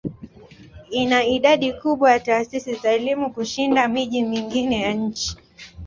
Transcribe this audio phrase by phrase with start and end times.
[0.91, 5.37] Ina idadi kubwa ya taasisi za elimu kushinda miji mingine ya nchi.